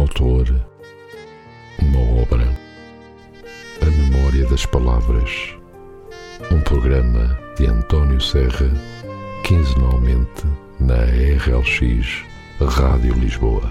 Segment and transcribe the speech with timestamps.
[0.00, 0.48] autor,
[1.78, 2.48] uma obra,
[3.82, 5.54] a memória das palavras,
[6.50, 8.70] um programa de António Serra,
[9.44, 10.46] quinzenalmente
[10.80, 12.24] na RLX
[12.60, 13.70] Rádio Lisboa.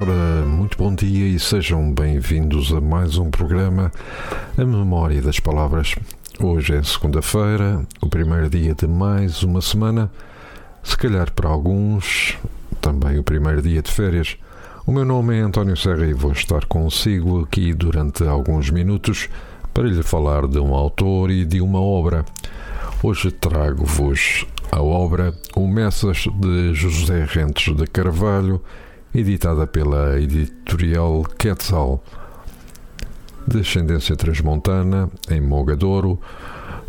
[0.00, 3.90] Ora, muito bom dia e sejam bem-vindos a mais um programa,
[4.56, 5.96] A Memória das Palavras.
[6.38, 10.08] Hoje é segunda-feira, o primeiro dia de mais uma semana,
[10.88, 12.38] se calhar para alguns
[12.80, 14.38] também o primeiro dia de férias.
[14.86, 19.28] O meu nome é António Serra e vou estar consigo aqui durante alguns minutos
[19.74, 22.24] para lhe falar de um autor e de uma obra.
[23.02, 28.62] Hoje trago-vos a obra O Messas de José Rentes de Carvalho
[29.14, 32.02] editada pela editorial Quetzal.
[33.46, 36.18] Descendência transmontana, em Mogadouro,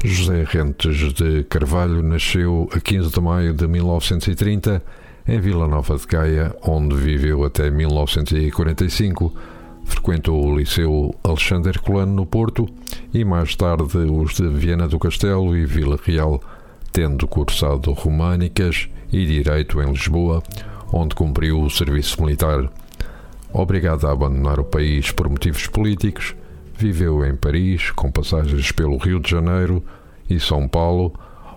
[0.03, 4.81] José Rentes de Carvalho nasceu a 15 de maio de 1930
[5.27, 9.33] em Vila Nova de Gaia, onde viveu até 1945.
[9.83, 12.65] Frequentou o Liceu Alexandre Herculano no Porto
[13.13, 16.41] e mais tarde os de Viena do Castelo e Vila Real,
[16.93, 20.41] tendo cursado Românicas e Direito em Lisboa,
[20.93, 22.71] onde cumpriu o serviço militar.
[23.51, 26.35] Obrigado a abandonar o país por motivos políticos,
[26.79, 29.83] viveu em Paris, com passagens pelo Rio de Janeiro
[30.29, 31.13] e São Paulo,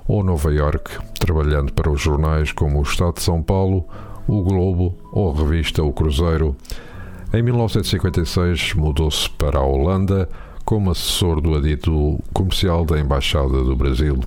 [0.08, 3.86] ou Nova York, trabalhando para os jornais como o Estado de São Paulo,
[4.26, 6.56] o Globo ou a revista O Cruzeiro.
[7.32, 10.28] Em 1956 mudou-se para a Holanda
[10.64, 14.18] como assessor do adito comercial da Embaixada do Brasil.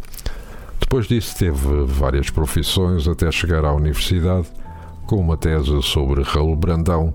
[0.79, 4.47] Depois disso teve várias profissões até chegar à universidade
[5.05, 7.13] com uma tese sobre Raul Brandão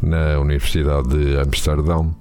[0.00, 2.14] na Universidade de Amsterdão,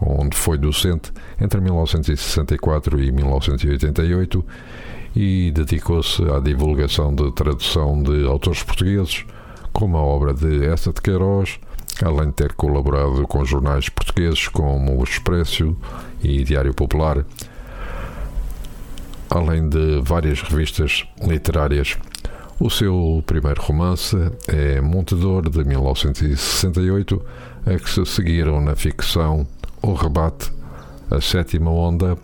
[0.00, 4.44] onde foi docente entre 1964 e 1988
[5.14, 9.24] e dedicou-se à divulgação de tradução de autores portugueses,
[9.72, 11.58] como a obra de Essa de Queiroz,
[12.04, 15.74] além de ter colaborado com jornais portugueses como o Expresso
[16.22, 17.24] e Diário Popular,
[19.30, 21.96] além de várias revistas literárias.
[22.58, 24.16] O seu primeiro romance
[24.48, 27.22] é Montedor, de 1968,
[27.66, 29.46] a que se seguiram na ficção
[29.86, 30.50] O Rebate,
[31.08, 32.18] A Sétima Onda,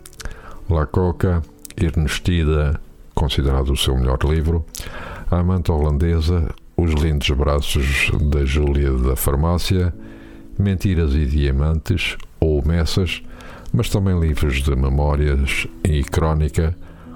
[0.69, 1.41] La Coca,
[1.77, 2.77] Ernestida,
[3.15, 4.65] considerado o seu melhor livro,
[5.31, 9.93] A Amante Holandesa, Os Lindos Braços da Júlia da Farmácia,
[10.59, 13.23] Mentiras e Diamantes, ou Messas,
[13.71, 16.75] mas também livros de memórias e crónica,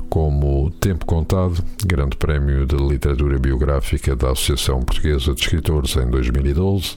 [0.09, 6.95] como Tempo Contado, Grande Prémio de Literatura Biográfica da Associação Portuguesa de Escritores em 2012,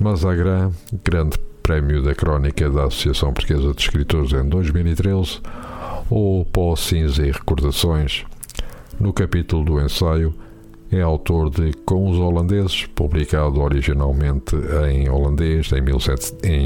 [0.00, 0.70] Mazagran,
[1.04, 5.40] Grande Prémio da Crónica da Associação Portuguesa de Escritores em 2013,
[6.10, 8.24] ou Pó Cinza e Recordações.
[8.98, 10.34] No capítulo do ensaio,
[10.90, 14.56] é autor de Com os Holandeses, publicado originalmente
[14.90, 15.80] em holandês em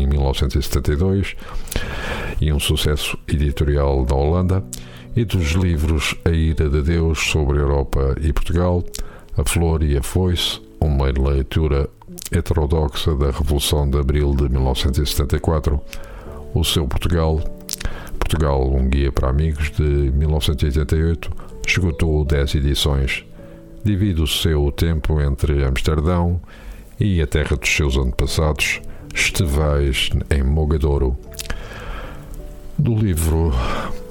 [0.06, 1.36] 1972
[2.40, 4.64] e um sucesso editorial da Holanda
[5.14, 8.82] e dos livros A Ira de Deus sobre a Europa e Portugal,
[9.36, 11.88] A Flor e a Foice, uma leitura
[12.30, 15.80] heterodoxa da Revolução de Abril de 1974,
[16.54, 17.40] O Seu Portugal,
[18.18, 21.30] Portugal, um guia para amigos, de 1988,
[21.66, 23.24] esgotou 10 edições.
[23.84, 26.40] Divide o seu tempo entre Amsterdão
[26.98, 28.80] e a terra dos seus antepassados,
[29.14, 31.16] Estevais, em Mogadouro.
[32.76, 33.52] Do livro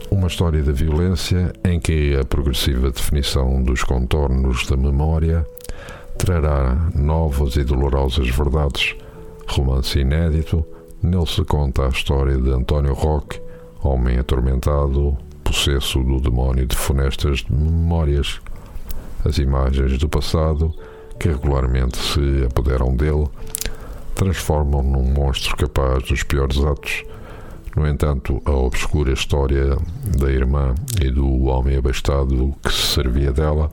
[0.09, 5.45] uma história da violência em que a progressiva definição dos contornos da memória
[6.17, 8.95] trará novas e dolorosas verdades.
[9.47, 10.65] Romance inédito,
[11.01, 13.41] nele se conta a história de António Roque,
[13.83, 18.39] homem atormentado, possesso do demónio de funestas memórias.
[19.23, 20.73] As imagens do passado,
[21.19, 23.27] que regularmente se apoderam dele,
[24.13, 27.03] transformam num monstro capaz dos piores atos
[27.75, 29.77] no entanto, a obscura história
[30.17, 33.69] da irmã e do homem abastado que se servia dela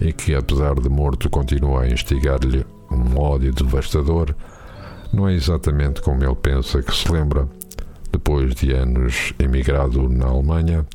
[0.00, 4.34] e que, apesar de morto, continua a instigar-lhe um ódio devastador,
[5.12, 7.46] não é exatamente como ele pensa que se lembra.
[8.10, 10.86] Depois de anos emigrado na Alemanha,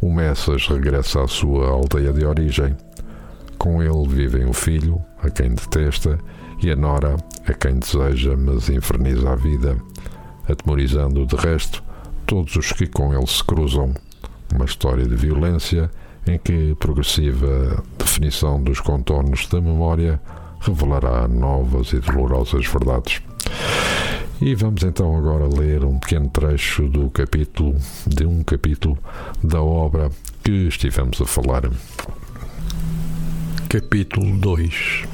[0.00, 2.76] o Messas regressa à sua aldeia de origem.
[3.56, 6.18] Com ele vivem o filho, a quem detesta,
[6.62, 7.16] e a nora,
[7.46, 9.76] a quem deseja, mas inferniza a vida
[10.48, 11.82] atemorizando de resto
[12.26, 13.94] todos os que com ele se cruzam.
[14.54, 15.90] Uma história de violência
[16.26, 20.20] em que a progressiva definição dos contornos da memória
[20.60, 23.22] revelará novas e dolorosas verdades.
[24.40, 27.74] E vamos então agora ler um pequeno trecho do capítulo,
[28.06, 28.96] de um capítulo
[29.42, 30.10] da obra
[30.44, 31.62] que estivemos a falar.
[33.68, 35.04] Capítulo 2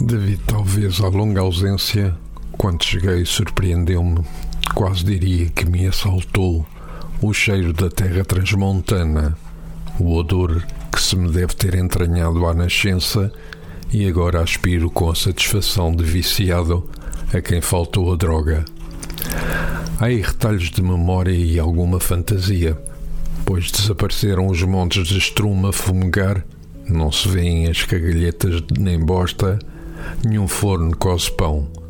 [0.00, 2.16] Devido talvez à longa ausência,
[2.62, 4.20] quando cheguei surpreendeu-me,
[4.72, 6.64] quase diria que me assaltou,
[7.20, 9.36] o cheiro da terra transmontana,
[9.98, 13.32] o odor que se me deve ter entranhado à nascença
[13.92, 16.88] e agora aspiro com a satisfação de viciado
[17.34, 18.64] a quem faltou a droga.
[19.98, 22.80] Há aí retalhos de memória e alguma fantasia,
[23.44, 26.44] pois desapareceram os montes de estrume a fumegar
[26.88, 29.58] não se vêem as cagalhetas nem bosta,
[30.24, 31.81] nenhum forno cose pão.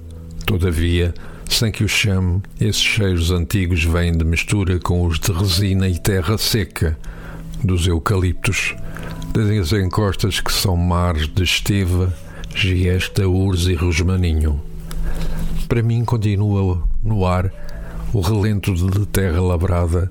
[0.46, 1.14] Todavia,
[1.48, 5.98] sem que o chame, esses cheiros antigos vêm de mistura com os de resina e
[5.98, 6.98] terra seca,
[7.62, 8.74] dos eucaliptos,
[9.32, 12.12] das encostas que são mares de esteva,
[12.54, 14.60] giesta, urze e rosmaninho.
[15.68, 17.50] Para mim continua no ar
[18.12, 20.10] o relento de terra lavrada,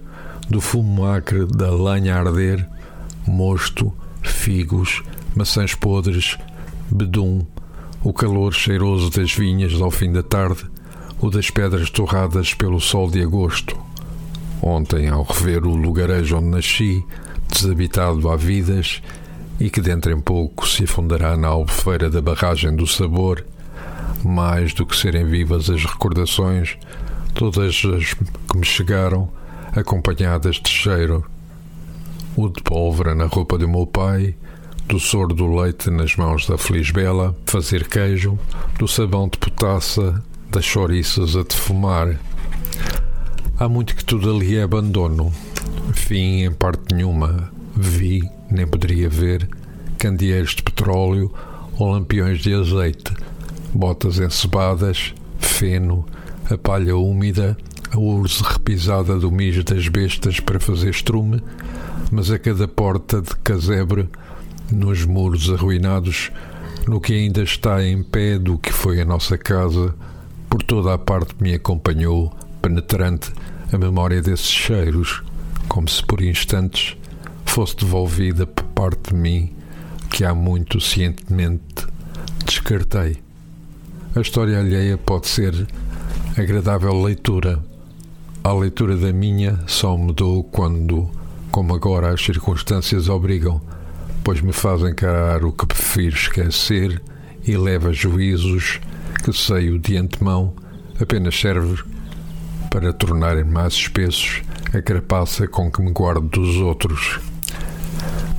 [0.49, 2.67] do fumo acre da lenha a arder,
[3.27, 3.93] mosto,
[4.23, 5.03] figos,
[5.35, 6.37] maçãs podres,
[6.89, 7.45] bedum,
[8.03, 10.65] o calor cheiroso das vinhas ao fim da tarde,
[11.19, 13.77] o das pedras torradas pelo sol de agosto.
[14.61, 17.05] Ontem, ao rever o lugarejo onde nasci,
[17.47, 19.01] desabitado há vidas,
[19.59, 23.45] e que dentro em pouco se afundará na albufeira da barragem do sabor,
[24.23, 26.77] mais do que serem vivas as recordações,
[27.35, 29.29] todas as que me chegaram,
[29.75, 31.23] acompanhadas de cheiro,
[32.35, 34.35] o de pólvora na roupa do meu pai,
[34.87, 38.37] do soro do leite nas mãos da feliz Bela, fazer queijo,
[38.77, 42.19] do sabão de potassa, das chouriças a defumar.
[43.57, 45.31] Há muito que tudo ali é abandono.
[45.93, 47.51] Fim em parte nenhuma.
[47.75, 49.47] Vi, nem poderia ver,
[49.97, 51.31] candeeiros de petróleo
[51.77, 53.13] ou lampiões de azeite,
[53.73, 56.05] botas encebadas, feno,
[56.49, 57.57] a palha úmida,
[57.91, 61.41] a urze repisada do mijo das bestas para fazer estrume,
[62.11, 64.09] mas a cada porta de casebre,
[64.71, 66.31] nos muros arruinados,
[66.87, 69.93] no que ainda está em pé do que foi a nossa casa,
[70.49, 73.31] por toda a parte me acompanhou, penetrante,
[73.71, 75.23] a memória desses cheiros,
[75.67, 76.97] como se por instantes
[77.45, 79.53] fosse devolvida por parte de mim,
[80.09, 81.85] que há muito cientemente
[82.45, 83.17] descartei.
[84.15, 85.67] A história alheia pode ser
[86.37, 87.59] agradável leitura.
[88.43, 91.09] A leitura da minha só mudou quando
[91.51, 93.61] como agora as circunstâncias obrigam,
[94.23, 97.01] pois me fazem encarar o que prefiro esquecer
[97.45, 98.79] e leva juízos
[99.23, 100.53] que sei de antemão
[100.99, 101.83] apenas serve
[102.69, 104.41] para tornarem mais espessos
[104.73, 107.19] a carapaça com que me guardo dos outros.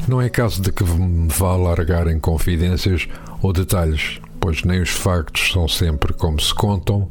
[0.08, 3.06] Não é caso de que me vá largar em confidências
[3.40, 7.08] ou detalhes, pois nem os factos são sempre como se contam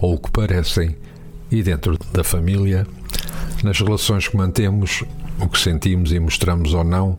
[0.00, 0.96] ou o que parecem,
[1.50, 2.86] e dentro da família,
[3.62, 5.04] nas relações que mantemos,
[5.38, 7.18] o que sentimos e mostramos ou não,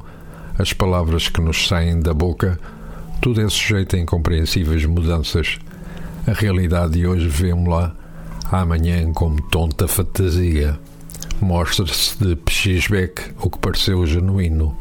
[0.58, 2.60] as palavras que nos saem da boca,
[3.22, 5.58] tudo é sujeito a incompreensíveis mudanças.
[6.28, 7.96] A realidade de hoje vemos-la
[8.52, 10.80] amanhã como tonta fantasia.
[11.42, 14.78] Mostra-se de pechisbeck o que pareceu genuíno.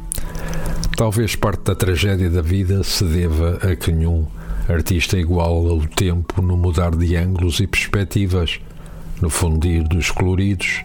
[0.97, 4.27] Talvez parte da tragédia da vida se deva a que nenhum
[4.69, 8.61] artista igual ao tempo no mudar de ângulos e perspectivas,
[9.21, 10.83] no fundir dos coloridos,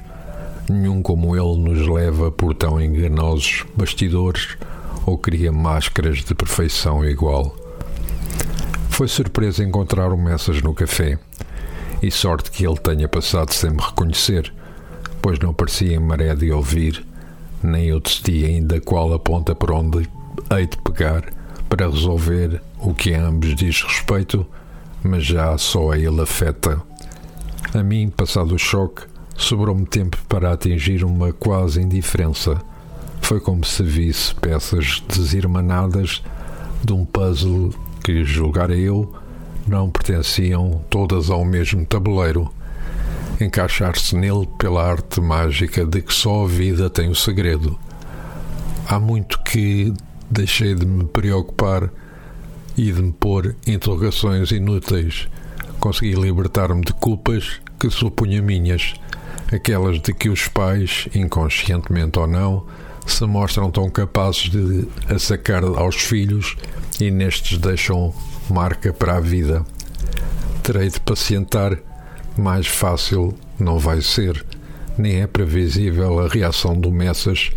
[0.69, 4.57] Nenhum como ele nos leva por tão enganosos bastidores
[5.05, 7.55] ou cria máscaras de perfeição igual.
[8.89, 11.19] Foi surpresa encontrar o Messas no café,
[12.01, 14.53] e sorte que ele tenha passado sem me reconhecer,
[15.21, 17.05] pois não parecia em maré de ouvir,
[17.61, 20.09] nem eu decidi ainda qual a ponta por onde
[20.51, 21.23] hei de pegar
[21.67, 24.45] para resolver o que a ambos diz respeito,
[25.03, 26.81] mas já só a ele afeta.
[27.73, 29.03] A mim, passado o choque,
[29.35, 32.61] sobrou-me tempo para atingir uma quase indiferença.
[33.27, 36.23] Foi como se visse peças desirmanadas
[36.81, 39.13] de um puzzle que, julgara eu,
[39.67, 42.49] não pertenciam todas ao mesmo tabuleiro.
[43.41, 47.77] Encaixar-se nele pela arte mágica de que só a vida tem o segredo.
[48.87, 49.93] Há muito que
[50.31, 51.91] deixei de me preocupar
[52.77, 55.27] e de me pôr interrogações inúteis.
[55.81, 58.93] Consegui libertar-me de culpas que supunha minhas
[59.51, 62.65] aquelas de que os pais, inconscientemente ou não,
[63.11, 66.55] se mostram tão capazes de a sacar aos filhos
[66.99, 68.13] e nestes deixam
[68.49, 69.65] marca para a vida.
[70.63, 71.77] Terei de pacientar,
[72.37, 74.45] mais fácil não vai ser,
[74.97, 77.51] nem é previsível a reação do Messas,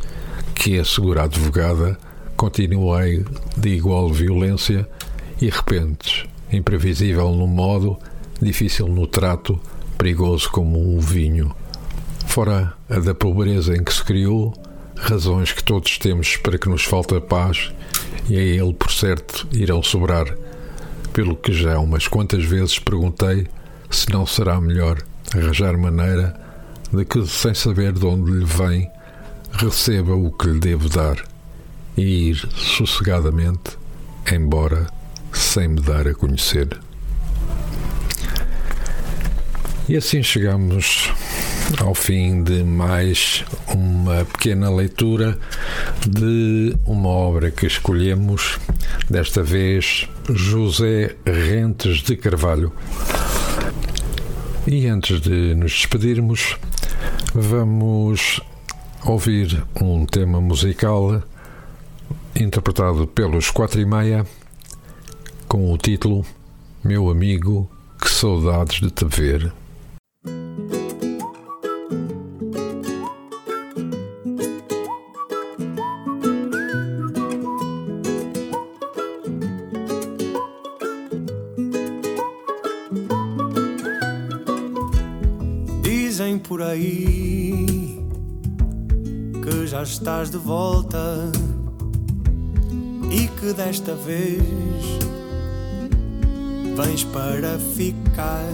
[0.55, 1.99] que, a segura advogada,
[2.37, 3.25] continuei
[3.57, 4.89] de igual violência
[5.41, 7.99] e repentes, imprevisível no modo,
[8.41, 9.59] difícil no trato,
[9.99, 11.55] perigoso como um vinho.
[12.27, 14.55] Fora a da pobreza em que se criou,
[15.01, 17.73] razões que todos temos para que nos falte a paz
[18.29, 20.37] e a ele, por certo, irão sobrar,
[21.13, 23.47] pelo que já umas quantas vezes perguntei
[23.91, 25.03] se não será melhor
[25.35, 26.39] arranjar maneira
[26.93, 28.91] de que, sem saber de onde lhe vem,
[29.53, 31.17] receba o que lhe devo dar
[31.97, 33.79] e ir sossegadamente
[34.31, 34.87] embora
[35.33, 36.79] sem me dar a conhecer.
[39.89, 41.13] E assim chegamos
[41.79, 45.39] ao fim de mais uma pequena leitura
[46.07, 48.59] de uma obra que escolhemos,
[49.09, 52.73] desta vez José Rentes de Carvalho.
[54.67, 56.57] E antes de nos despedirmos,
[57.35, 58.41] vamos
[59.05, 61.23] ouvir um tema musical
[62.35, 64.27] interpretado pelos Quatro e Meia
[65.47, 66.25] com o título
[66.85, 69.53] Meu Amigo, que saudades de te ver.
[90.21, 91.33] Estás de volta
[93.11, 94.43] e que desta vez
[96.77, 98.45] vens para ficar.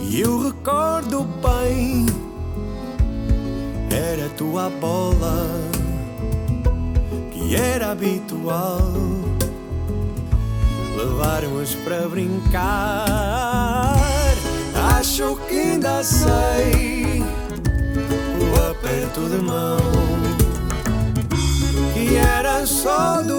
[0.00, 2.06] E eu recordo bem,
[3.90, 5.46] era tua bola
[7.32, 8.92] que era habitual
[10.96, 13.94] levarmos para brincar.
[14.98, 17.23] Acho que ainda sei
[18.84, 19.78] aperto de mão.
[21.94, 23.33] Que era só dos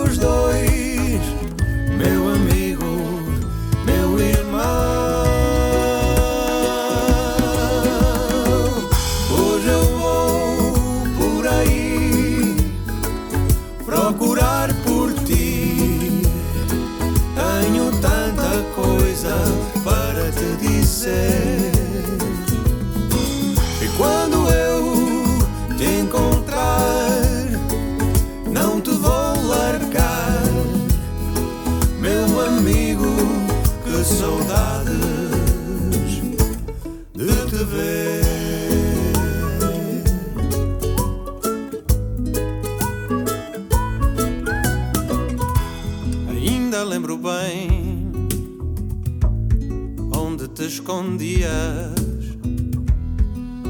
[50.76, 51.96] escondias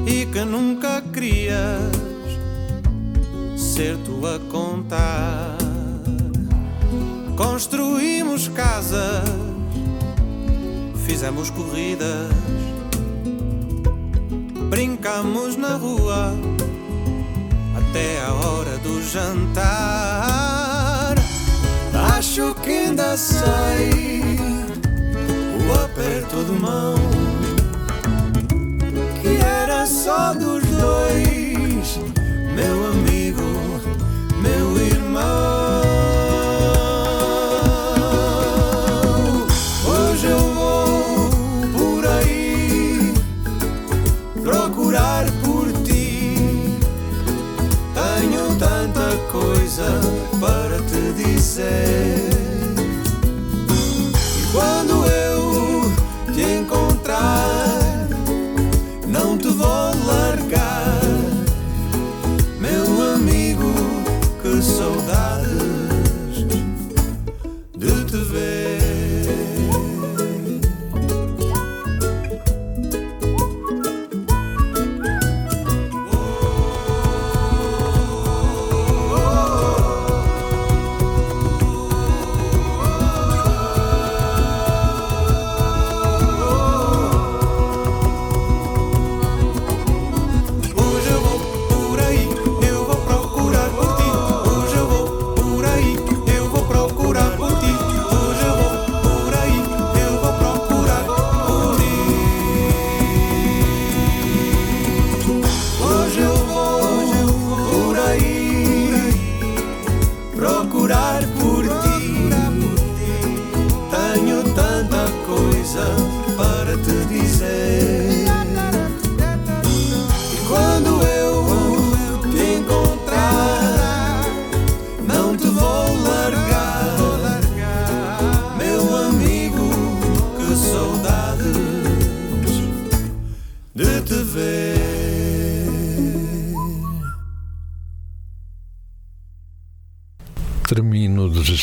[0.08, 1.92] e que nunca querias
[3.56, 5.56] ser tu a contar.
[7.36, 9.24] Construímos casas,
[11.06, 12.32] fizemos corridas,
[14.70, 16.34] brincamos na rua
[17.78, 19.66] até a hora do jantar.
[22.18, 24.35] Acho que ainda sei
[25.68, 26.96] o aperto de mão
[29.22, 31.45] que era só dos dois,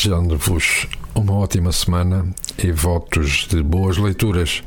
[0.03, 2.27] desejando-vos uma ótima semana
[2.61, 4.61] e votos de boas leituras.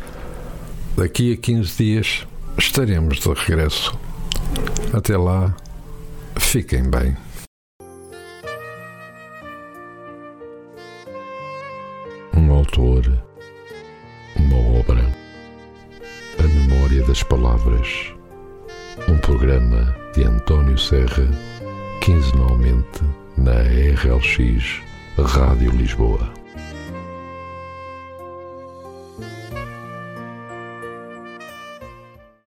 [0.96, 2.26] Daqui a 15 dias
[2.56, 3.98] estaremos de regresso.
[4.94, 5.54] Até lá,
[6.36, 7.14] fiquem bem.
[12.34, 13.06] Um autor,
[14.36, 15.04] uma obra,
[16.38, 18.10] a memória das palavras.
[19.06, 21.28] Um programa de António Serra,
[22.00, 23.02] quinzenalmente
[23.36, 24.85] na RLX
[25.18, 26.35] Rádio Lisboa.